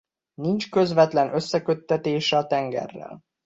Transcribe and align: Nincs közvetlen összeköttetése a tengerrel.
Nincs 0.33 0.69
közvetlen 0.69 1.33
összeköttetése 1.33 2.37
a 2.37 2.45
tengerrel. 2.47 3.21